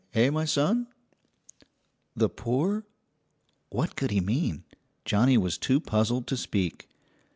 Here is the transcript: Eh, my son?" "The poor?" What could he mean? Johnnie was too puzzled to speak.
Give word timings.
Eh, 0.15 0.31
my 0.31 0.45
son?" 0.45 0.87
"The 2.15 2.27
poor?" 2.27 2.87
What 3.69 3.95
could 3.95 4.09
he 4.09 4.19
mean? 4.19 4.63
Johnnie 5.05 5.37
was 5.37 5.59
too 5.59 5.79
puzzled 5.79 6.25
to 6.25 6.37
speak. 6.37 6.89